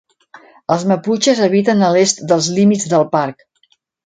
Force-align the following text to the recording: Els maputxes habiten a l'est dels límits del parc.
Els 0.75 0.85
maputxes 0.91 1.41
habiten 1.49 1.83
a 1.89 1.91
l'est 1.97 2.25
dels 2.33 2.49
límits 2.57 2.89
del 2.97 3.07
parc. 3.15 3.47